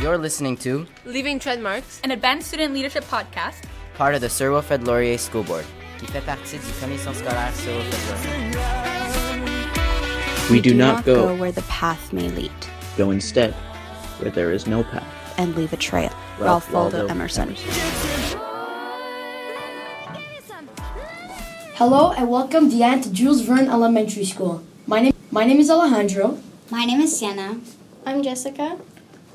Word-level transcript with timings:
You're 0.00 0.16
listening 0.16 0.56
to 0.58 0.86
Leaving 1.04 1.38
Trademarks, 1.38 2.00
an 2.02 2.12
advanced 2.12 2.48
student 2.48 2.72
leadership 2.72 3.04
podcast, 3.04 3.64
part 3.94 4.14
of 4.14 4.22
the 4.22 4.28
Sir 4.30 4.50
Wilfrid 4.50 4.86
Laurier 4.86 5.18
School 5.18 5.42
Board, 5.42 5.66
qui 5.98 6.06
fait 6.06 6.24
partie 6.24 6.56
du 6.56 6.72
commission 6.80 7.12
scolaire 7.12 7.52
Sir 7.52 7.72
Wilfrid 7.76 8.00
Laurier. 8.08 8.54
We 10.50 10.60
do 10.62 10.72
not 10.72 11.04
go 11.04 11.34
where 11.34 11.52
the 11.52 11.60
path 11.62 12.10
may 12.12 12.30
lead, 12.30 12.52
go 12.96 13.10
instead 13.10 13.52
where 14.20 14.30
there 14.30 14.50
is 14.52 14.66
no 14.66 14.82
path. 14.82 15.04
and 15.36 15.54
leave 15.56 15.72
a 15.74 15.76
trail. 15.76 16.10
Ralph 16.38 16.72
Ralph 16.72 16.72
Waldo 16.72 16.98
Waldo 17.00 17.12
Emerson. 17.12 17.54
Hello 21.74 22.12
and 22.12 22.30
welcome 22.30 22.70
Deanne 22.70 23.02
to 23.02 23.12
Jules 23.12 23.42
Verne 23.42 23.68
Elementary 23.68 24.24
School. 24.24 24.62
My 24.86 25.00
name 25.00 25.12
my 25.30 25.44
name 25.44 25.58
is 25.60 25.68
Alejandro. 25.70 26.38
My 26.70 26.84
name 26.84 27.00
is 27.00 27.18
Sienna. 27.18 27.60
I'm 28.04 28.22
Jessica. 28.22 28.78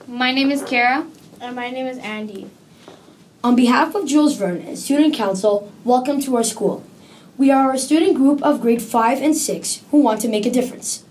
My 0.08 0.32
name 0.32 0.52
is 0.52 0.62
Kara. 0.62 1.08
And 1.42 1.56
my 1.56 1.72
name 1.72 1.88
is 1.88 1.98
Andy. 1.98 2.48
On 3.44 3.56
behalf 3.56 3.96
of 3.96 4.06
Jules 4.06 4.36
Verne 4.36 4.62
and 4.62 4.78
Student 4.78 5.16
Council, 5.16 5.72
welcome 5.84 6.22
to 6.22 6.36
our 6.36 6.44
school. 6.44 6.84
We 7.36 7.50
are 7.50 7.74
a 7.74 7.80
student 7.80 8.18
group 8.18 8.44
of 8.44 8.62
grade 8.62 8.84
5 8.84 9.20
and 9.20 9.36
6 9.36 9.82
who 9.90 9.98
want 9.98 10.22
to 10.22 10.28
make 10.28 10.46
a 10.46 10.52
difference. 10.52 11.04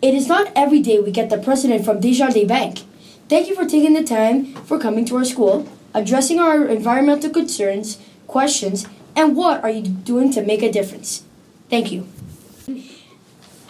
It 0.00 0.14
is 0.14 0.28
not 0.28 0.52
every 0.54 0.78
day 0.78 1.00
we 1.00 1.10
get 1.10 1.30
the 1.30 1.38
president 1.38 1.84
from 1.84 1.98
Desjardins 1.98 2.46
Bank. 2.46 2.82
Thank 3.28 3.48
you 3.48 3.56
for 3.56 3.64
taking 3.64 3.94
the 3.94 4.04
time 4.04 4.54
for 4.54 4.78
coming 4.78 5.04
to 5.06 5.16
our 5.16 5.24
school, 5.24 5.66
addressing 5.92 6.38
our 6.38 6.64
environmental 6.68 7.30
concerns, 7.30 7.98
questions, 8.28 8.86
and 9.16 9.34
what 9.36 9.64
are 9.64 9.70
you 9.70 9.82
doing 9.82 10.30
to 10.30 10.42
make 10.42 10.62
a 10.62 10.70
difference. 10.70 11.24
Thank 11.68 11.90
you. 11.90 12.06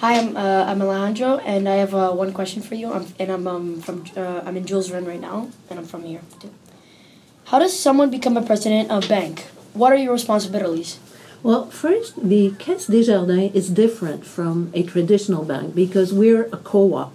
Hi, 0.01 0.17
I'm 0.17 0.35
uh, 0.35 0.65
I'm 0.65 0.81
Alejandro, 0.81 1.37
and 1.45 1.69
I 1.69 1.75
have 1.75 1.95
uh, 1.95 2.11
one 2.13 2.33
question 2.33 2.63
for 2.63 2.75
you. 2.75 2.91
I'm, 2.91 3.07
and 3.19 3.31
I'm 3.31 3.47
um, 3.47 3.83
from 3.83 4.07
uh, 4.17 4.41
I'm 4.47 4.57
in 4.57 4.65
Jules 4.65 4.89
Verne 4.89 5.05
right 5.05 5.21
now, 5.21 5.51
and 5.69 5.79
I'm 5.79 5.85
from 5.85 6.05
here 6.05 6.23
too. 6.41 6.51
How 7.49 7.59
does 7.59 7.79
someone 7.79 8.11
become 8.11 8.35
a 8.39 8.41
president 8.41 8.91
of 8.91 9.05
a 9.05 9.09
bank? 9.09 9.41
What 9.75 9.93
are 9.93 9.97
your 9.97 10.15
responsibilities? 10.15 10.99
Well, 11.43 11.67
first, 11.67 12.17
the 12.27 12.55
Caisse 12.59 12.87
Desjardins 12.87 13.55
is 13.55 13.69
different 13.69 14.25
from 14.25 14.71
a 14.73 14.85
traditional 14.85 15.45
bank 15.45 15.75
because 15.75 16.15
we're 16.15 16.45
a 16.45 16.57
co 16.57 16.95
op. 16.95 17.13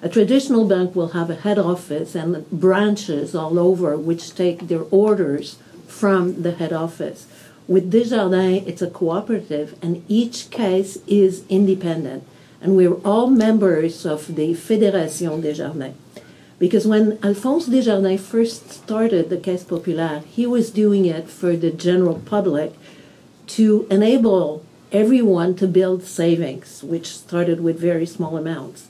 A 0.00 0.08
traditional 0.08 0.64
bank 0.64 0.94
will 0.94 1.08
have 1.08 1.30
a 1.30 1.34
head 1.34 1.58
office 1.58 2.14
and 2.14 2.48
branches 2.52 3.34
all 3.34 3.58
over 3.58 3.96
which 3.96 4.32
take 4.36 4.68
their 4.68 4.84
orders 4.92 5.58
from 5.88 6.42
the 6.42 6.52
head 6.52 6.72
office. 6.72 7.26
With 7.68 7.90
Desjardins, 7.90 8.66
it's 8.66 8.80
a 8.80 8.88
cooperative, 8.88 9.76
and 9.82 10.02
each 10.08 10.48
caisse 10.50 10.96
is 11.06 11.44
independent. 11.50 12.24
And 12.62 12.74
we're 12.76 12.94
all 13.04 13.28
members 13.28 14.06
of 14.06 14.34
the 14.36 14.54
Fédération 14.54 15.42
Desjardins. 15.42 15.94
Because 16.58 16.86
when 16.86 17.18
Alphonse 17.22 17.66
Desjardins 17.66 18.26
first 18.26 18.70
started 18.72 19.28
the 19.28 19.36
Caisse 19.36 19.64
Populaire, 19.64 20.20
he 20.20 20.46
was 20.46 20.70
doing 20.70 21.04
it 21.04 21.28
for 21.28 21.56
the 21.56 21.70
general 21.70 22.20
public 22.24 22.72
to 23.48 23.86
enable 23.90 24.64
everyone 24.90 25.54
to 25.56 25.68
build 25.68 26.02
savings, 26.02 26.82
which 26.82 27.16
started 27.16 27.60
with 27.60 27.78
very 27.78 28.06
small 28.06 28.38
amounts. 28.38 28.88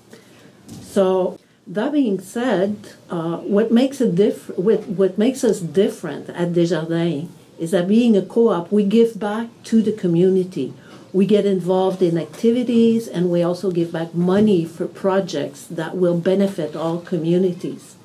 So 0.82 1.38
that 1.66 1.92
being 1.92 2.20
said, 2.20 2.76
uh, 3.10 3.38
what 3.38 3.72
makes 3.72 4.00
it 4.00 4.14
diff- 4.14 4.56
what, 4.56 4.86
what 4.86 5.18
makes 5.18 5.42
us 5.42 5.58
different 5.58 6.30
at 6.30 6.52
Desjardins 6.52 7.28
is 7.58 7.72
that 7.72 7.88
being 7.88 8.16
a 8.16 8.22
co-op, 8.22 8.70
we 8.70 8.84
give 8.84 9.18
back 9.18 9.48
to 9.64 9.82
the 9.82 9.92
community. 9.92 10.72
We 11.12 11.26
get 11.26 11.46
involved 11.46 12.02
in 12.02 12.18
activities, 12.18 13.08
and 13.08 13.30
we 13.30 13.42
also 13.42 13.70
give 13.70 13.92
back 13.92 14.14
money 14.14 14.64
for 14.64 14.86
projects 14.86 15.66
that 15.66 15.96
will 15.96 16.18
benefit 16.18 16.76
all 16.76 17.00
communities. 17.00 17.96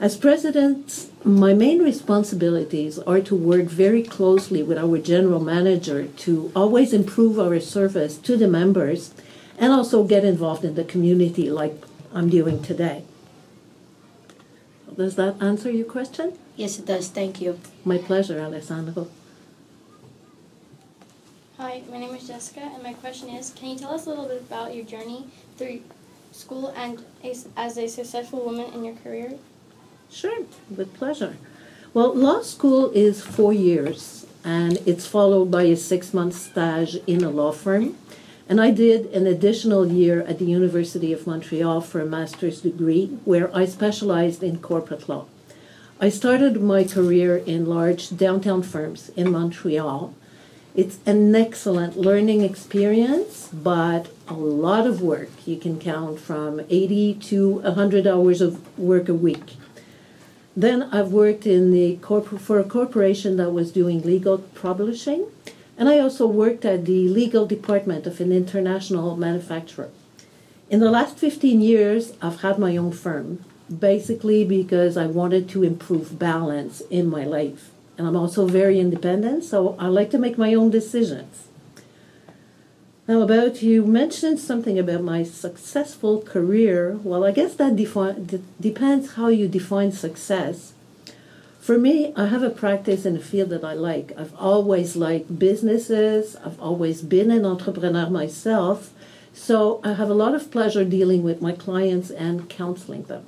As 0.00 0.16
president, 0.16 1.10
my 1.24 1.52
main 1.52 1.80
responsibilities 1.80 2.98
are 3.00 3.20
to 3.20 3.36
work 3.36 3.66
very 3.66 4.02
closely 4.02 4.62
with 4.62 4.78
our 4.78 4.96
general 4.96 5.40
manager 5.40 6.06
to 6.24 6.50
always 6.56 6.94
improve 6.94 7.38
our 7.38 7.60
service 7.60 8.16
to 8.18 8.36
the 8.36 8.48
members 8.48 9.12
and 9.58 9.72
also 9.72 10.04
get 10.04 10.24
involved 10.24 10.64
in 10.64 10.74
the 10.74 10.84
community 10.84 11.50
like 11.50 11.84
I'm 12.14 12.30
doing 12.30 12.62
today. 12.62 13.04
Does 14.96 15.16
that 15.16 15.40
answer 15.40 15.70
your 15.70 15.86
question? 15.86 16.36
Yes, 16.56 16.78
it 16.78 16.86
does. 16.86 17.08
Thank 17.08 17.40
you. 17.40 17.58
My 17.84 17.98
pleasure, 17.98 18.40
Alessandro. 18.40 19.08
Hi, 21.58 21.82
my 21.90 21.98
name 21.98 22.14
is 22.14 22.26
Jessica, 22.26 22.60
and 22.60 22.82
my 22.82 22.94
question 22.94 23.28
is 23.28 23.50
Can 23.50 23.70
you 23.70 23.78
tell 23.78 23.94
us 23.94 24.06
a 24.06 24.08
little 24.10 24.26
bit 24.26 24.40
about 24.40 24.74
your 24.74 24.84
journey 24.84 25.26
through 25.56 25.82
school 26.32 26.68
and 26.76 27.04
as, 27.24 27.48
as 27.56 27.76
a 27.76 27.86
successful 27.86 28.44
woman 28.44 28.72
in 28.72 28.84
your 28.84 28.94
career? 28.96 29.38
Sure, 30.10 30.44
with 30.74 30.94
pleasure. 30.94 31.36
Well, 31.92 32.14
law 32.14 32.42
school 32.42 32.90
is 32.92 33.22
four 33.22 33.52
years, 33.52 34.26
and 34.44 34.78
it's 34.86 35.06
followed 35.06 35.50
by 35.50 35.64
a 35.64 35.76
six 35.76 36.14
month 36.14 36.34
stage 36.34 36.96
in 37.06 37.22
a 37.22 37.30
law 37.30 37.52
firm. 37.52 37.96
And 38.50 38.60
I 38.60 38.72
did 38.72 39.06
an 39.14 39.28
additional 39.28 39.86
year 39.86 40.22
at 40.22 40.40
the 40.40 40.44
University 40.44 41.12
of 41.12 41.24
Montreal 41.24 41.80
for 41.82 42.00
a 42.00 42.04
master's 42.04 42.60
degree 42.62 43.06
where 43.24 43.48
I 43.56 43.64
specialized 43.64 44.42
in 44.42 44.58
corporate 44.58 45.08
law. 45.08 45.26
I 46.00 46.08
started 46.08 46.60
my 46.60 46.82
career 46.82 47.36
in 47.36 47.66
large 47.66 48.16
downtown 48.16 48.64
firms 48.64 49.10
in 49.10 49.30
Montreal. 49.30 50.12
It's 50.74 50.98
an 51.06 51.32
excellent 51.36 51.96
learning 51.96 52.40
experience, 52.40 53.48
but 53.52 54.08
a 54.26 54.34
lot 54.34 54.84
of 54.84 55.00
work. 55.00 55.30
You 55.46 55.56
can 55.56 55.78
count 55.78 56.18
from 56.18 56.60
80 56.68 57.14
to 57.30 57.60
100 57.60 58.04
hours 58.04 58.40
of 58.40 58.76
work 58.76 59.08
a 59.08 59.14
week. 59.14 59.58
Then 60.56 60.88
I've 60.90 61.12
worked 61.12 61.46
in 61.46 61.70
the 61.70 61.98
corp- 61.98 62.40
for 62.40 62.58
a 62.58 62.64
corporation 62.64 63.36
that 63.36 63.52
was 63.52 63.70
doing 63.70 64.02
legal 64.02 64.38
publishing, 64.38 65.26
and 65.80 65.88
I 65.88 65.98
also 65.98 66.26
worked 66.26 66.66
at 66.66 66.84
the 66.84 67.08
legal 67.08 67.46
department 67.46 68.06
of 68.06 68.20
an 68.20 68.32
international 68.32 69.16
manufacturer. 69.16 69.88
In 70.68 70.78
the 70.78 70.90
last 70.90 71.16
15 71.16 71.62
years, 71.62 72.12
I've 72.20 72.42
had 72.42 72.58
my 72.58 72.76
own 72.76 72.92
firm, 72.92 73.42
basically 73.66 74.44
because 74.44 74.98
I 74.98 75.06
wanted 75.06 75.48
to 75.48 75.64
improve 75.64 76.18
balance 76.18 76.82
in 76.90 77.08
my 77.08 77.24
life. 77.24 77.70
And 77.96 78.06
I'm 78.06 78.14
also 78.14 78.46
very 78.46 78.78
independent, 78.78 79.42
so 79.44 79.74
I 79.78 79.86
like 79.86 80.10
to 80.10 80.18
make 80.18 80.36
my 80.36 80.52
own 80.52 80.70
decisions. 80.70 81.48
Now, 83.08 83.22
about 83.22 83.62
you 83.62 83.86
mentioned 83.86 84.38
something 84.38 84.78
about 84.78 85.02
my 85.02 85.22
successful 85.22 86.20
career. 86.20 87.00
Well, 87.02 87.24
I 87.24 87.32
guess 87.32 87.54
that 87.54 87.76
defi- 87.76 88.20
d- 88.20 88.42
depends 88.60 89.14
how 89.14 89.28
you 89.28 89.48
define 89.48 89.92
success. 89.92 90.74
For 91.60 91.76
me, 91.76 92.14
I 92.16 92.26
have 92.26 92.42
a 92.42 92.48
practice 92.48 93.04
in 93.04 93.16
a 93.16 93.20
field 93.20 93.50
that 93.50 93.62
I 93.62 93.74
like. 93.74 94.12
I've 94.16 94.34
always 94.34 94.96
liked 94.96 95.38
businesses, 95.38 96.34
I've 96.36 96.58
always 96.58 97.02
been 97.02 97.30
an 97.30 97.44
entrepreneur 97.44 98.08
myself, 98.08 98.94
so 99.34 99.78
I 99.84 99.92
have 99.92 100.08
a 100.08 100.14
lot 100.14 100.34
of 100.34 100.50
pleasure 100.50 100.86
dealing 100.86 101.22
with 101.22 101.42
my 101.42 101.52
clients 101.52 102.10
and 102.10 102.48
counseling 102.48 103.02
them. 103.02 103.26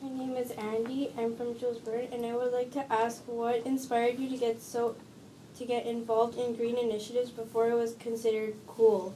My 0.00 0.08
name 0.08 0.34
is 0.34 0.50
Andy. 0.52 1.10
I'm 1.18 1.36
from 1.36 1.58
Jules 1.58 1.78
Verne, 1.78 2.08
and 2.10 2.24
I 2.24 2.34
would 2.34 2.52
like 2.52 2.72
to 2.72 2.90
ask 2.90 3.22
what 3.26 3.66
inspired 3.66 4.18
you 4.18 4.30
to 4.30 4.36
get 4.38 4.62
so 4.62 4.96
to 5.58 5.66
get 5.66 5.84
involved 5.84 6.38
in 6.38 6.56
green 6.56 6.78
initiatives 6.78 7.28
before 7.28 7.68
it 7.68 7.74
was 7.74 7.96
considered 7.96 8.54
cool. 8.66 9.14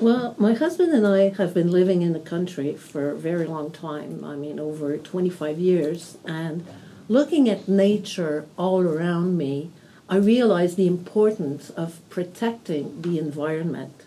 Well, 0.00 0.34
my 0.38 0.54
husband 0.54 0.94
and 0.94 1.06
I 1.06 1.28
have 1.36 1.52
been 1.52 1.70
living 1.70 2.00
in 2.00 2.14
the 2.14 2.20
country 2.20 2.74
for 2.74 3.10
a 3.10 3.18
very 3.18 3.46
long 3.46 3.70
time. 3.70 4.24
I 4.24 4.34
mean, 4.34 4.58
over 4.58 4.96
25 4.96 5.58
years. 5.58 6.16
And 6.24 6.66
looking 7.06 7.50
at 7.50 7.68
nature 7.68 8.46
all 8.56 8.80
around 8.80 9.36
me, 9.36 9.70
I 10.08 10.16
realized 10.16 10.78
the 10.78 10.86
importance 10.86 11.68
of 11.68 12.00
protecting 12.08 13.02
the 13.02 13.18
environment. 13.18 14.06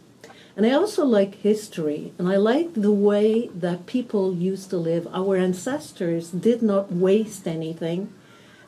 And 0.58 0.66
I 0.66 0.72
also 0.72 1.06
like 1.06 1.36
history, 1.36 2.12
and 2.18 2.28
I 2.28 2.38
like 2.38 2.74
the 2.74 2.92
way 2.92 3.50
that 3.54 3.86
people 3.86 4.34
used 4.34 4.72
to 4.72 4.78
live. 4.78 5.08
Our 5.14 5.38
ancestors 5.38 6.32
did 6.32 6.64
not 6.64 6.92
waste 6.92 7.48
anything. 7.48 8.12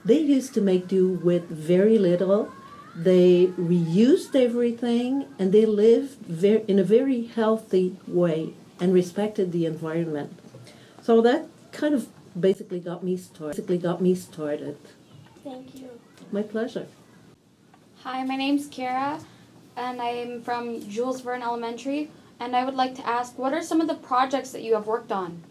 They 0.03 0.19
used 0.19 0.53
to 0.53 0.61
make 0.61 0.87
do 0.87 1.09
with 1.09 1.49
very 1.49 1.97
little. 1.97 2.51
They 2.95 3.47
reused 3.57 4.35
everything 4.35 5.27
and 5.37 5.51
they 5.51 5.65
lived 5.65 6.19
ver- 6.25 6.63
in 6.67 6.79
a 6.79 6.83
very 6.83 7.25
healthy 7.25 7.97
way 8.07 8.53
and 8.79 8.93
respected 8.93 9.51
the 9.51 9.65
environment. 9.65 10.39
So 11.01 11.21
that 11.21 11.47
kind 11.73 11.93
of 11.93 12.07
basically 12.39 12.79
got 12.79 13.03
me 13.03 13.17
started. 13.17 13.57
Basically 13.57 13.77
got 13.77 14.01
me 14.01 14.15
started. 14.15 14.77
Thank 15.43 15.75
you. 15.75 15.89
My 16.31 16.41
pleasure. 16.41 16.87
Hi, 18.03 18.23
my 18.23 18.35
name's 18.35 18.67
Kara, 18.67 19.19
and 19.75 20.01
I'm 20.01 20.41
from 20.41 20.87
Jules 20.89 21.21
Verne 21.21 21.41
Elementary. 21.41 22.09
And 22.39 22.55
I 22.55 22.65
would 22.65 22.75
like 22.75 22.95
to 22.95 23.07
ask, 23.07 23.37
what 23.37 23.53
are 23.53 23.61
some 23.61 23.79
of 23.81 23.87
the 23.87 23.95
projects 23.95 24.51
that 24.51 24.61
you 24.61 24.73
have 24.73 24.87
worked 24.87 25.11
on? 25.11 25.41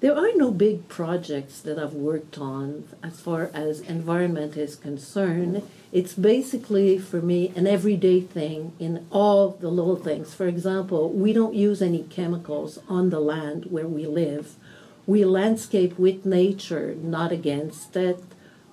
There 0.00 0.16
are 0.16 0.32
no 0.34 0.50
big 0.50 0.88
projects 0.88 1.60
that 1.60 1.78
I've 1.78 1.92
worked 1.92 2.38
on 2.38 2.88
as 3.02 3.20
far 3.20 3.50
as 3.52 3.80
environment 3.82 4.56
is 4.56 4.74
concerned. 4.74 5.62
It's 5.92 6.14
basically, 6.14 6.98
for 6.98 7.20
me, 7.20 7.52
an 7.54 7.66
everyday 7.66 8.22
thing 8.22 8.72
in 8.78 9.06
all 9.10 9.50
the 9.50 9.68
little 9.68 9.96
things. 9.96 10.32
For 10.32 10.46
example, 10.46 11.10
we 11.12 11.34
don't 11.34 11.54
use 11.54 11.82
any 11.82 12.04
chemicals 12.04 12.78
on 12.88 13.10
the 13.10 13.20
land 13.20 13.66
where 13.66 13.86
we 13.86 14.06
live. 14.06 14.54
We 15.06 15.26
landscape 15.26 15.98
with 15.98 16.24
nature, 16.24 16.94
not 16.94 17.30
against 17.30 17.94
it. 17.94 18.24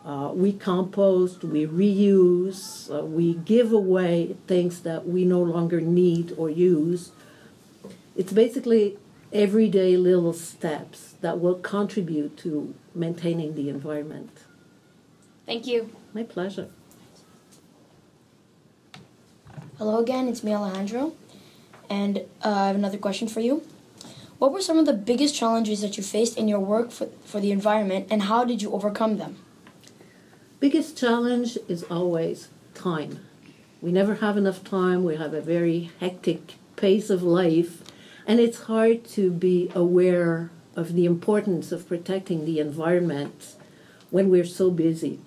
Uh, 0.05 0.31
we 0.33 0.53
compost, 0.53 1.43
we 1.43 1.67
reuse, 1.67 2.89
uh, 2.89 3.03
we 3.03 3.33
give 3.33 3.73
away 3.73 4.37
things 4.47 4.83
that 4.83 5.05
we 5.05 5.25
no 5.25 5.41
longer 5.41 5.81
need 5.81 6.33
or 6.37 6.49
use. 6.49 7.11
It's 8.15 8.31
basically 8.31 8.97
everyday 9.33 9.97
little 9.97 10.33
steps 10.33 11.15
that 11.21 11.39
will 11.39 11.55
contribute 11.55 12.37
to 12.37 12.73
maintaining 12.95 13.55
the 13.55 13.69
environment. 13.69 14.31
Thank 15.45 15.67
you. 15.67 15.95
My 16.13 16.23
pleasure. 16.23 16.69
Hello 19.77 19.99
again, 19.99 20.27
it's 20.27 20.43
me 20.43 20.53
Alejandro, 20.53 21.13
and 21.89 22.19
uh, 22.43 22.49
I 22.49 22.67
have 22.67 22.75
another 22.75 22.97
question 22.97 23.27
for 23.27 23.41
you. 23.41 23.63
What 24.39 24.51
were 24.51 24.61
some 24.61 24.79
of 24.79 24.85
the 24.85 24.93
biggest 24.93 25.35
challenges 25.35 25.81
that 25.81 25.97
you 25.97 26.03
faced 26.03 26.37
in 26.37 26.47
your 26.47 26.59
work 26.59 26.91
for, 26.91 27.07
for 27.25 27.39
the 27.39 27.51
environment, 27.51 28.07
and 28.09 28.23
how 28.23 28.43
did 28.43 28.61
you 28.61 28.71
overcome 28.73 29.17
them? 29.17 29.37
Biggest 30.59 30.97
challenge 30.97 31.57
is 31.67 31.83
always 31.83 32.49
time. 32.73 33.19
We 33.79 33.91
never 33.91 34.15
have 34.15 34.37
enough 34.37 34.63
time. 34.63 35.03
We 35.03 35.17
have 35.17 35.35
a 35.35 35.41
very 35.41 35.91
hectic 35.99 36.55
pace 36.75 37.11
of 37.11 37.21
life, 37.21 37.83
and 38.27 38.41
it's 38.41 38.63
hard 38.63 39.05
to 39.05 39.31
be 39.31 39.71
aware 39.73 40.51
of 40.75 40.93
the 40.93 41.05
importance 41.05 41.71
of 41.71 41.87
protecting 41.87 42.45
the 42.45 42.59
environment 42.59 43.55
when 44.11 44.29
we're 44.29 44.45
so 44.45 44.69
busy. 44.69 45.19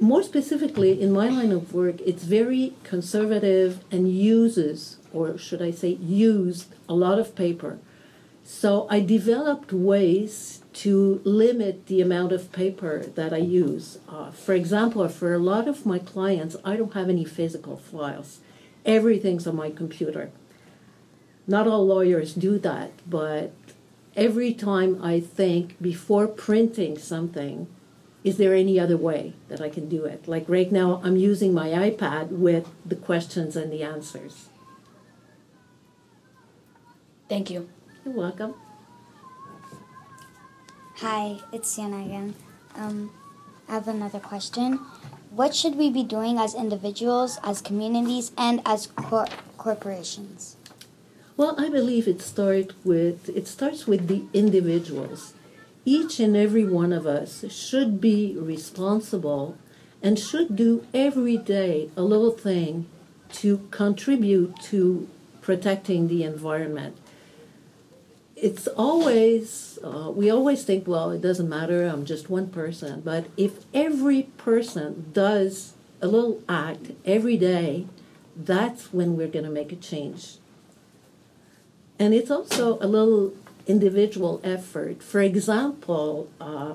More 0.00 0.24
specifically, 0.24 1.00
in 1.00 1.12
my 1.12 1.28
line 1.28 1.52
of 1.52 1.72
work, 1.72 2.00
it's 2.00 2.24
very 2.24 2.74
conservative 2.82 3.84
and 3.92 4.12
uses, 4.12 4.96
or 5.12 5.38
should 5.38 5.62
I 5.62 5.70
say, 5.70 5.90
used 5.90 6.74
a 6.88 6.94
lot 6.94 7.20
of 7.20 7.36
paper. 7.36 7.78
So 8.44 8.88
I 8.90 8.98
developed 8.98 9.72
ways 9.72 10.62
to 10.72 11.20
limit 11.24 11.86
the 11.86 12.00
amount 12.00 12.32
of 12.32 12.50
paper 12.50 13.04
that 13.14 13.32
I 13.32 13.38
use. 13.38 13.98
Uh, 14.08 14.32
for 14.32 14.54
example, 14.54 15.08
for 15.08 15.32
a 15.32 15.38
lot 15.38 15.68
of 15.68 15.86
my 15.86 16.00
clients, 16.00 16.56
I 16.64 16.74
don't 16.74 16.94
have 16.94 17.08
any 17.08 17.24
physical 17.24 17.76
files. 17.76 18.40
Everything's 18.84 19.46
on 19.46 19.54
my 19.54 19.70
computer. 19.70 20.32
Not 21.46 21.66
all 21.66 21.86
lawyers 21.86 22.34
do 22.34 22.58
that, 22.60 22.92
but 23.08 23.52
every 24.16 24.54
time 24.54 25.02
I 25.02 25.20
think 25.20 25.80
before 25.82 26.26
printing 26.28 26.96
something, 26.98 27.66
is 28.22 28.36
there 28.36 28.54
any 28.54 28.78
other 28.78 28.96
way 28.96 29.34
that 29.48 29.60
I 29.60 29.68
can 29.68 29.88
do 29.88 30.04
it? 30.04 30.28
Like 30.28 30.44
right 30.48 30.70
now, 30.70 31.00
I'm 31.02 31.16
using 31.16 31.52
my 31.52 31.68
iPad 31.68 32.28
with 32.28 32.68
the 32.86 32.94
questions 32.94 33.56
and 33.56 33.72
the 33.72 33.82
answers. 33.82 34.48
Thank 37.28 37.50
you. 37.50 37.68
You're 38.04 38.14
welcome. 38.14 38.54
Hi, 40.96 41.40
it's 41.52 41.68
Sienna 41.74 42.04
again. 42.04 42.34
Um, 42.76 43.10
I 43.68 43.72
have 43.72 43.88
another 43.88 44.20
question. 44.20 44.78
What 45.30 45.54
should 45.56 45.76
we 45.76 45.90
be 45.90 46.04
doing 46.04 46.38
as 46.38 46.54
individuals, 46.54 47.40
as 47.42 47.60
communities, 47.60 48.30
and 48.36 48.60
as 48.64 48.86
cor- 48.86 49.26
corporations? 49.56 50.56
Well, 51.34 51.54
I 51.58 51.70
believe 51.70 52.06
it 52.08 52.20
start 52.20 52.74
with 52.84 53.30
it 53.30 53.48
starts 53.48 53.86
with 53.86 54.06
the 54.06 54.24
individuals. 54.34 55.32
Each 55.84 56.20
and 56.20 56.36
every 56.36 56.64
one 56.64 56.92
of 56.92 57.06
us 57.06 57.44
should 57.50 58.00
be 58.00 58.36
responsible 58.38 59.56
and 60.02 60.18
should 60.18 60.54
do 60.56 60.86
every 60.92 61.38
day 61.38 61.88
a 61.96 62.02
little 62.02 62.32
thing 62.32 62.86
to 63.40 63.66
contribute 63.70 64.60
to 64.64 65.08
protecting 65.40 66.08
the 66.08 66.22
environment. 66.22 66.98
It's 68.36 68.66
always, 68.66 69.78
uh, 69.82 70.10
we 70.14 70.30
always 70.30 70.64
think, 70.64 70.86
well, 70.86 71.10
it 71.12 71.22
doesn't 71.22 71.48
matter, 71.48 71.86
I'm 71.86 72.04
just 72.04 72.28
one 72.28 72.48
person. 72.48 73.00
But 73.00 73.26
if 73.36 73.64
every 73.72 74.24
person 74.36 75.10
does 75.12 75.72
a 76.02 76.08
little 76.08 76.42
act 76.48 76.90
every 77.06 77.36
day, 77.38 77.86
that's 78.36 78.92
when 78.92 79.16
we're 79.16 79.28
going 79.28 79.44
to 79.44 79.50
make 79.50 79.72
a 79.72 79.76
change. 79.76 80.36
And 81.98 82.14
it's 82.14 82.30
also 82.30 82.78
a 82.80 82.86
little 82.86 83.34
individual 83.66 84.40
effort. 84.42 85.02
For 85.02 85.20
example, 85.20 86.28
uh, 86.40 86.74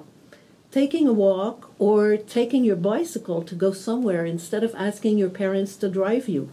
taking 0.71 1.07
a 1.07 1.13
walk 1.13 1.71
or 1.79 2.17
taking 2.17 2.63
your 2.63 2.75
bicycle 2.75 3.41
to 3.43 3.55
go 3.55 3.71
somewhere 3.71 4.25
instead 4.25 4.63
of 4.63 4.75
asking 4.75 5.17
your 5.17 5.29
parents 5.29 5.75
to 5.77 5.89
drive 5.89 6.27
you. 6.27 6.49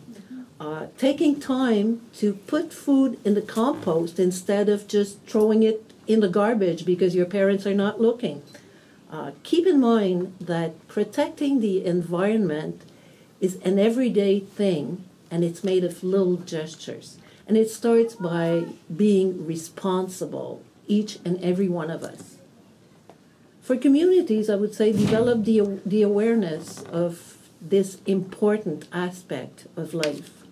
Uh, 0.60 0.86
taking 0.96 1.38
time 1.38 2.00
to 2.14 2.34
put 2.46 2.72
food 2.72 3.18
in 3.24 3.34
the 3.34 3.42
compost 3.42 4.18
instead 4.18 4.68
of 4.68 4.86
just 4.88 5.20
throwing 5.26 5.62
it 5.62 5.92
in 6.06 6.20
the 6.20 6.28
garbage 6.28 6.84
because 6.84 7.14
your 7.14 7.26
parents 7.26 7.66
are 7.66 7.74
not 7.74 8.00
looking. 8.00 8.42
Uh, 9.10 9.32
keep 9.42 9.66
in 9.66 9.80
mind 9.80 10.34
that 10.40 10.86
protecting 10.88 11.60
the 11.60 11.84
environment 11.84 12.82
is 13.40 13.56
an 13.56 13.78
everyday 13.78 14.40
thing 14.40 15.04
and 15.30 15.44
it's 15.44 15.64
made 15.64 15.84
of 15.84 16.02
little 16.02 16.36
gestures. 16.36 17.18
And 17.46 17.56
it 17.56 17.70
starts 17.70 18.14
by 18.14 18.66
being 18.94 19.46
responsible, 19.46 20.62
each 20.86 21.18
and 21.24 21.42
every 21.42 21.68
one 21.68 21.90
of 21.90 22.02
us. 22.02 22.36
For 23.60 23.76
communities, 23.76 24.50
I 24.50 24.56
would 24.56 24.74
say 24.74 24.92
develop 24.92 25.44
the, 25.44 25.80
the 25.86 26.02
awareness 26.02 26.82
of 26.82 27.38
this 27.60 27.98
important 28.06 28.86
aspect 28.92 29.66
of 29.76 29.94
life. 29.94 30.44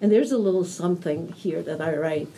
And 0.00 0.10
there's 0.12 0.32
a 0.32 0.38
little 0.38 0.64
something 0.64 1.32
here 1.32 1.62
that 1.62 1.80
I 1.80 1.96
write. 1.96 2.32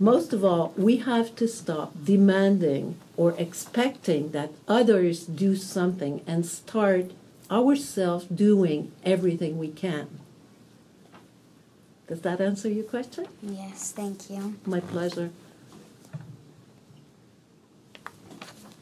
Most 0.00 0.32
of 0.32 0.44
all, 0.44 0.74
we 0.76 0.98
have 0.98 1.36
to 1.36 1.46
stop 1.46 1.92
demanding 2.04 2.96
or 3.16 3.34
expecting 3.38 4.32
that 4.32 4.50
others 4.66 5.24
do 5.24 5.54
something 5.54 6.22
and 6.26 6.44
start 6.44 7.12
ourselves 7.50 8.24
doing 8.26 8.90
everything 9.04 9.56
we 9.56 9.68
can. 9.68 10.08
Does 12.06 12.20
that 12.20 12.40
answer 12.40 12.68
your 12.68 12.84
question? 12.84 13.26
Yes, 13.42 13.92
thank 13.92 14.28
you. 14.28 14.56
My 14.66 14.80
pleasure. 14.80 15.30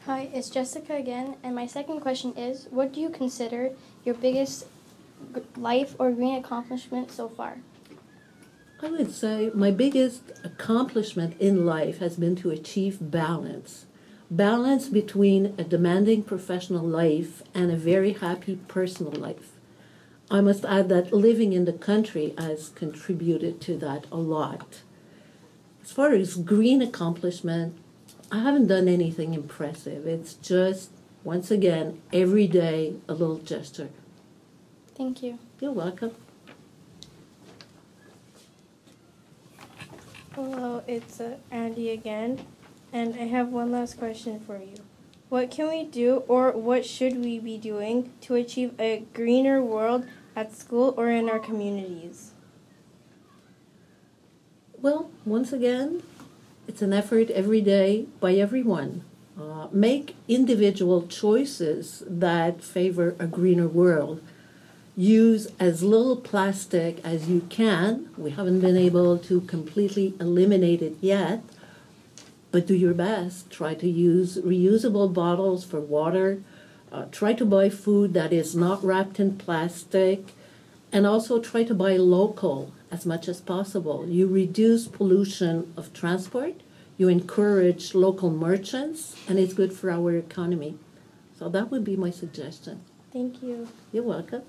Hi, 0.05 0.29
it's 0.33 0.49
Jessica 0.49 0.95
again, 0.95 1.37
and 1.43 1.55
my 1.55 1.65
second 1.65 2.01
question 2.01 2.33
is 2.35 2.67
What 2.69 2.93
do 2.93 2.99
you 2.99 3.09
consider 3.09 3.71
your 4.03 4.15
biggest 4.15 4.65
life 5.55 5.95
or 5.97 6.11
green 6.11 6.35
accomplishment 6.35 7.11
so 7.11 7.29
far? 7.29 7.59
I 8.81 8.89
would 8.89 9.13
say 9.13 9.49
my 9.53 9.71
biggest 9.71 10.23
accomplishment 10.43 11.39
in 11.39 11.65
life 11.65 11.99
has 11.99 12.17
been 12.17 12.35
to 12.37 12.49
achieve 12.49 12.97
balance. 12.99 13.85
Balance 14.29 14.89
between 14.89 15.55
a 15.57 15.63
demanding 15.63 16.23
professional 16.23 16.85
life 16.85 17.41
and 17.53 17.71
a 17.71 17.77
very 17.77 18.11
happy 18.11 18.57
personal 18.67 19.13
life. 19.13 19.52
I 20.33 20.41
must 20.41 20.65
add 20.65 20.89
that 20.89 21.13
living 21.13 21.53
in 21.53 21.65
the 21.65 21.73
country 21.73 22.33
has 22.39 22.69
contributed 22.69 23.61
to 23.61 23.77
that 23.77 24.07
a 24.11 24.17
lot. 24.17 24.81
As 25.83 25.91
far 25.91 26.11
as 26.11 26.33
green 26.37 26.81
accomplishment, 26.81 27.77
I 28.31 28.39
haven't 28.39 28.65
done 28.65 28.87
anything 28.87 29.35
impressive. 29.35 30.07
It's 30.07 30.33
just, 30.33 30.89
once 31.23 31.51
again, 31.51 32.01
every 32.11 32.47
day 32.47 32.95
a 33.07 33.13
little 33.13 33.37
gesture. 33.37 33.89
Thank 34.97 35.21
you. 35.21 35.37
You're 35.59 35.71
welcome. 35.71 36.15
Hello, 40.33 40.83
it's 40.87 41.21
uh, 41.21 41.37
Andy 41.51 41.91
again, 41.91 42.43
and 42.91 43.13
I 43.13 43.25
have 43.25 43.49
one 43.49 43.71
last 43.71 43.99
question 43.99 44.39
for 44.39 44.57
you. 44.57 44.77
What 45.29 45.51
can 45.51 45.69
we 45.69 45.83
do, 45.83 46.23
or 46.27 46.53
what 46.53 46.87
should 46.87 47.23
we 47.23 47.37
be 47.37 47.59
doing, 47.59 48.11
to 48.21 48.33
achieve 48.33 48.73
a 48.79 49.03
greener 49.13 49.61
world 49.61 50.07
at 50.35 50.55
school 50.55 50.93
or 50.97 51.09
in 51.09 51.29
our 51.29 51.39
communities? 51.39 52.31
Well, 54.81 55.11
once 55.25 55.53
again, 55.53 56.03
it's 56.67 56.81
an 56.81 56.93
effort 56.93 57.29
every 57.29 57.61
day 57.61 58.07
by 58.19 58.33
everyone. 58.33 59.03
Uh, 59.39 59.67
make 59.71 60.15
individual 60.27 61.07
choices 61.07 62.03
that 62.05 62.63
favor 62.63 63.15
a 63.17 63.25
greener 63.25 63.67
world. 63.67 64.21
Use 64.95 65.47
as 65.59 65.81
little 65.81 66.17
plastic 66.17 67.03
as 67.03 67.27
you 67.27 67.41
can. 67.49 68.09
We 68.15 68.31
haven't 68.31 68.59
been 68.59 68.77
able 68.77 69.17
to 69.17 69.41
completely 69.41 70.13
eliminate 70.19 70.83
it 70.83 70.97
yet, 71.01 71.41
but 72.51 72.67
do 72.67 72.75
your 72.75 72.93
best. 72.93 73.49
Try 73.49 73.73
to 73.73 73.89
use 73.89 74.37
reusable 74.37 75.11
bottles 75.11 75.65
for 75.65 75.79
water. 75.79 76.43
Uh, 76.93 77.05
try 77.11 77.33
to 77.33 77.43
buy 77.43 77.69
food 77.69 78.13
that 78.13 78.31
is 78.31 78.55
not 78.55 78.83
wrapped 78.83 79.19
in 79.19 79.35
plastic, 79.35 80.27
and 80.91 81.07
also 81.07 81.39
try 81.39 81.63
to 81.63 81.73
buy 81.73 81.97
local 81.97 82.71
as 82.91 83.03
much 83.03 83.27
as 83.27 83.41
possible. 83.41 84.07
You 84.07 84.27
reduce 84.27 84.87
pollution 84.87 85.73
of 85.75 85.91
transport, 85.91 86.53
you 86.95 87.07
encourage 87.07 87.95
local 87.95 88.29
merchants, 88.29 89.15
and 89.27 89.39
it's 89.39 89.55
good 89.55 89.73
for 89.73 89.89
our 89.89 90.15
economy. 90.15 90.77
So 91.39 91.49
that 91.49 91.71
would 91.71 91.83
be 91.83 91.95
my 91.95 92.11
suggestion. 92.11 92.81
Thank 93.11 93.41
you. 93.41 93.67
You're 93.91 94.03
welcome. 94.03 94.43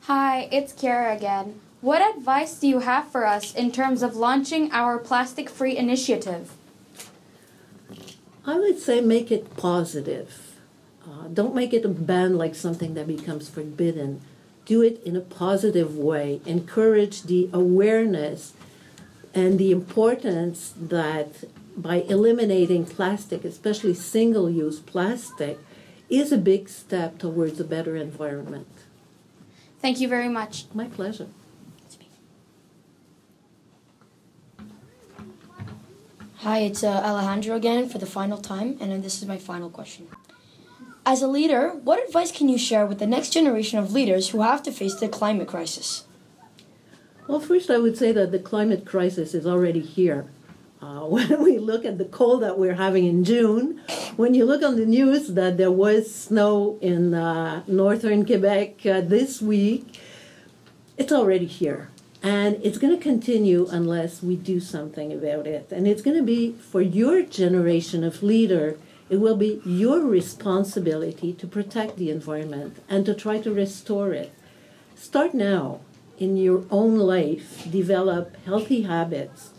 Hi, 0.00 0.46
it's 0.52 0.74
Kara 0.74 1.16
again. 1.16 1.58
What 1.80 2.02
advice 2.16 2.60
do 2.60 2.68
you 2.68 2.80
have 2.80 3.10
for 3.10 3.26
us 3.26 3.54
in 3.54 3.72
terms 3.72 4.02
of 4.02 4.14
launching 4.14 4.70
our 4.72 4.98
plastic 4.98 5.48
free 5.48 5.74
initiative? 5.74 6.52
I 8.46 8.58
would 8.58 8.78
say 8.78 9.00
make 9.00 9.32
it 9.32 9.56
positive. 9.56 10.54
Uh, 11.04 11.26
don't 11.26 11.54
make 11.54 11.72
it 11.72 11.84
a 11.84 11.88
ban 11.88 12.38
like 12.38 12.54
something 12.54 12.94
that 12.94 13.08
becomes 13.08 13.48
forbidden. 13.48 14.20
Do 14.64 14.82
it 14.82 15.02
in 15.04 15.16
a 15.16 15.20
positive 15.20 15.96
way. 15.96 16.40
Encourage 16.46 17.24
the 17.24 17.50
awareness 17.52 18.52
and 19.34 19.58
the 19.58 19.72
importance 19.72 20.72
that 20.80 21.44
by 21.76 21.96
eliminating 22.08 22.86
plastic, 22.86 23.44
especially 23.44 23.94
single 23.94 24.48
use 24.48 24.78
plastic, 24.80 25.58
is 26.08 26.30
a 26.30 26.38
big 26.38 26.68
step 26.68 27.18
towards 27.18 27.58
a 27.58 27.64
better 27.64 27.96
environment. 27.96 28.68
Thank 29.82 30.00
you 30.00 30.08
very 30.08 30.28
much. 30.28 30.66
My 30.72 30.86
pleasure. 30.86 31.26
Hi, 36.46 36.58
it's 36.58 36.84
uh, 36.84 37.02
Alejandro 37.04 37.56
again 37.56 37.88
for 37.88 37.98
the 37.98 38.06
final 38.06 38.38
time, 38.38 38.76
and 38.80 39.02
this 39.02 39.20
is 39.20 39.26
my 39.26 39.36
final 39.36 39.68
question. 39.68 40.06
As 41.04 41.20
a 41.20 41.26
leader, 41.26 41.70
what 41.70 42.00
advice 42.06 42.30
can 42.30 42.48
you 42.48 42.56
share 42.56 42.86
with 42.86 43.00
the 43.00 43.06
next 43.08 43.30
generation 43.30 43.80
of 43.80 43.92
leaders 43.92 44.28
who 44.28 44.42
have 44.42 44.62
to 44.62 44.70
face 44.70 44.94
the 44.94 45.08
climate 45.08 45.48
crisis? 45.48 46.04
Well, 47.26 47.40
first, 47.40 47.68
I 47.68 47.78
would 47.78 47.98
say 47.98 48.12
that 48.12 48.30
the 48.30 48.38
climate 48.38 48.86
crisis 48.86 49.34
is 49.34 49.44
already 49.44 49.80
here. 49.80 50.26
Uh, 50.80 51.00
when 51.06 51.42
we 51.42 51.58
look 51.58 51.84
at 51.84 51.98
the 51.98 52.04
cold 52.04 52.44
that 52.44 52.56
we're 52.56 52.76
having 52.76 53.06
in 53.06 53.24
June, 53.24 53.80
when 54.14 54.32
you 54.32 54.44
look 54.44 54.62
on 54.62 54.76
the 54.76 54.86
news 54.86 55.34
that 55.34 55.56
there 55.56 55.72
was 55.72 56.14
snow 56.14 56.78
in 56.80 57.12
uh, 57.12 57.64
northern 57.66 58.24
Quebec 58.24 58.86
uh, 58.86 59.00
this 59.00 59.42
week, 59.42 59.98
it's 60.96 61.10
already 61.10 61.46
here. 61.46 61.90
And 62.26 62.58
it's 62.64 62.78
going 62.78 62.92
to 62.92 63.00
continue 63.00 63.68
unless 63.70 64.20
we 64.20 64.34
do 64.34 64.58
something 64.58 65.12
about 65.12 65.46
it. 65.46 65.70
And 65.70 65.86
it's 65.86 66.02
going 66.02 66.16
to 66.16 66.24
be 66.24 66.54
for 66.54 66.82
your 66.82 67.22
generation 67.22 68.02
of 68.02 68.20
leader, 68.20 68.80
it 69.08 69.18
will 69.18 69.36
be 69.36 69.62
your 69.64 70.00
responsibility 70.00 71.32
to 71.34 71.46
protect 71.46 71.98
the 71.98 72.10
environment 72.10 72.82
and 72.88 73.06
to 73.06 73.14
try 73.14 73.38
to 73.42 73.54
restore 73.54 74.12
it. 74.12 74.34
Start 74.96 75.34
now 75.34 75.82
in 76.18 76.36
your 76.36 76.64
own 76.68 76.98
life, 76.98 77.70
develop 77.70 78.34
healthy 78.44 78.82
habits. 78.82 79.50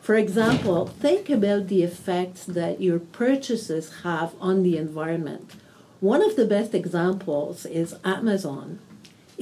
For 0.00 0.14
example, 0.14 0.86
think 0.86 1.28
about 1.28 1.66
the 1.66 1.82
effects 1.82 2.44
that 2.44 2.80
your 2.80 3.00
purchases 3.00 4.02
have 4.04 4.36
on 4.40 4.62
the 4.62 4.76
environment. 4.76 5.56
One 5.98 6.22
of 6.22 6.36
the 6.36 6.46
best 6.46 6.72
examples 6.72 7.66
is 7.66 7.96
Amazon. 8.04 8.78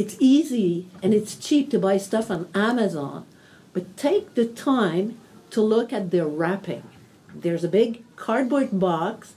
It's 0.00 0.16
easy 0.18 0.88
and 1.02 1.12
it's 1.12 1.36
cheap 1.36 1.70
to 1.70 1.78
buy 1.78 1.98
stuff 1.98 2.30
on 2.30 2.48
Amazon, 2.54 3.26
but 3.74 3.98
take 3.98 4.34
the 4.34 4.46
time 4.46 5.18
to 5.50 5.60
look 5.60 5.92
at 5.92 6.10
their 6.10 6.26
wrapping. 6.26 6.84
There's 7.34 7.64
a 7.64 7.68
big 7.68 8.02
cardboard 8.16 8.80
box, 8.80 9.34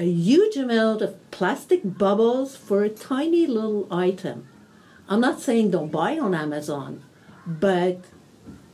a 0.00 0.02
huge 0.02 0.56
amount 0.56 1.00
of 1.00 1.30
plastic 1.30 1.82
bubbles 1.84 2.56
for 2.56 2.82
a 2.82 2.88
tiny 2.88 3.46
little 3.46 3.86
item. 3.88 4.48
I'm 5.08 5.20
not 5.20 5.40
saying 5.40 5.70
don't 5.70 5.92
buy 5.92 6.18
on 6.18 6.34
Amazon, 6.34 7.04
but 7.46 7.98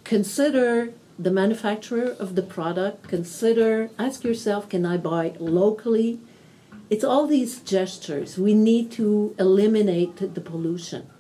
consider 0.05 0.95
the 1.19 1.31
manufacturer 1.31 2.17
of 2.19 2.35
the 2.35 2.43
product. 2.57 3.09
Consider, 3.09 3.91
ask 3.99 4.25
yourself, 4.25 4.71
can 4.71 4.87
I 4.87 4.97
buy 4.97 5.35
locally? 5.39 6.19
It's 6.89 7.05
all 7.05 7.27
these 7.27 7.61
gestures. 7.61 8.39
We 8.39 8.55
need 8.55 8.91
to 8.93 9.35
eliminate 9.39 10.17
the 10.35 10.41
pollution. 10.41 11.11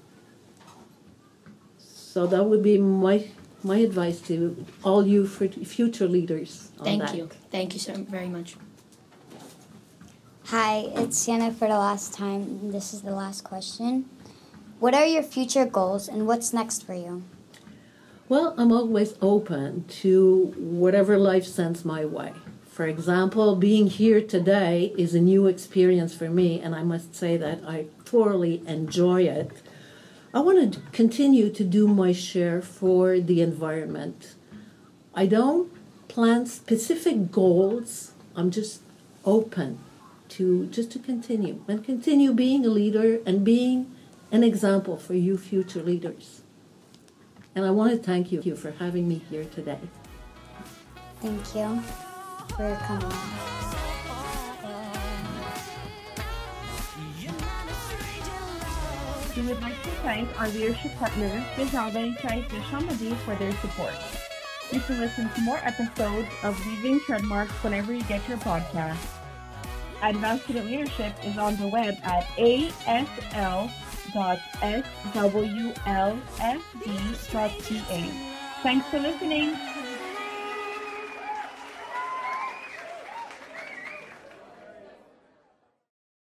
So 2.16 2.26
that 2.28 2.46
would 2.46 2.62
be 2.62 2.78
my 2.78 3.26
my 3.62 3.76
advice 3.76 4.22
to 4.28 4.64
all 4.82 5.06
you 5.06 5.26
for 5.26 5.48
future 5.48 6.08
leaders. 6.08 6.70
Thank 6.82 7.02
that. 7.02 7.14
you. 7.14 7.28
Thank 7.50 7.74
you 7.74 7.78
so 7.78 7.92
very 7.92 8.26
much. 8.26 8.56
Hi, 10.44 10.88
it's 10.94 11.18
Sienna 11.18 11.52
for 11.52 11.68
the 11.68 11.76
last 11.76 12.14
time. 12.14 12.72
This 12.72 12.94
is 12.94 13.02
the 13.02 13.10
last 13.10 13.44
question. 13.44 14.08
What 14.80 14.94
are 14.94 15.04
your 15.04 15.22
future 15.22 15.66
goals 15.66 16.08
and 16.08 16.26
what's 16.26 16.54
next 16.54 16.86
for 16.86 16.94
you? 16.94 17.22
Well, 18.30 18.54
I'm 18.56 18.72
always 18.72 19.12
open 19.20 19.84
to 20.00 20.54
whatever 20.56 21.18
life 21.18 21.44
sends 21.44 21.84
my 21.84 22.06
way. 22.06 22.32
For 22.64 22.86
example, 22.86 23.56
being 23.56 23.88
here 23.88 24.22
today 24.22 24.94
is 24.96 25.14
a 25.14 25.20
new 25.20 25.46
experience 25.48 26.14
for 26.14 26.30
me, 26.30 26.62
and 26.62 26.74
I 26.74 26.82
must 26.82 27.14
say 27.14 27.36
that 27.36 27.58
I 27.68 27.88
thoroughly 28.06 28.62
enjoy 28.66 29.24
it. 29.24 29.50
I 30.36 30.40
want 30.40 30.74
to 30.74 30.80
continue 30.92 31.48
to 31.48 31.64
do 31.64 31.88
my 31.88 32.12
share 32.12 32.60
for 32.60 33.18
the 33.18 33.40
environment. 33.40 34.34
I 35.14 35.24
don't 35.24 35.72
plan 36.08 36.44
specific 36.44 37.32
goals. 37.32 38.12
I'm 38.36 38.50
just 38.50 38.82
open 39.24 39.78
to 40.36 40.66
just 40.66 40.90
to 40.90 40.98
continue 40.98 41.64
and 41.66 41.82
continue 41.82 42.34
being 42.34 42.66
a 42.66 42.68
leader 42.68 43.20
and 43.24 43.46
being 43.46 43.90
an 44.30 44.44
example 44.44 44.98
for 44.98 45.14
you 45.14 45.38
future 45.38 45.82
leaders. 45.82 46.42
And 47.54 47.64
I 47.64 47.70
want 47.70 47.92
to 47.92 47.96
thank 47.96 48.30
you 48.30 48.54
for 48.56 48.72
having 48.72 49.08
me 49.08 49.22
here 49.30 49.46
today. 49.46 49.80
Thank 51.22 51.54
you 51.54 51.80
for 52.54 52.76
coming. 52.86 53.55
We 59.36 59.42
would 59.42 59.60
like 59.60 59.80
to 59.82 59.90
thank 60.02 60.40
our 60.40 60.48
leadership 60.48 60.96
partner, 60.96 61.44
Desjardins 61.56 62.16
Caisse 62.18 62.48
de 62.48 62.58
Chamonix, 62.62 63.14
for 63.24 63.34
their 63.34 63.52
support. 63.56 63.92
You 64.72 64.80
can 64.80 64.98
listen 64.98 65.28
to 65.28 65.40
more 65.42 65.58
episodes 65.58 66.28
of 66.42 66.58
Leaving 66.66 67.00
Trademarks 67.00 67.52
whenever 67.62 67.92
you 67.92 68.02
get 68.04 68.26
your 68.26 68.38
podcast. 68.38 68.96
Advanced 70.02 70.44
Student 70.44 70.66
Leadership 70.66 71.12
is 71.22 71.36
on 71.36 71.56
the 71.56 71.68
web 71.68 71.98
at 72.02 72.24
asl.swlfd.ca. 72.38 73.70
Thanks 78.62 78.88
for 78.88 78.98
listening. 78.98 79.54